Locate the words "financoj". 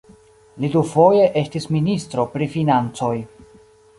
2.57-3.13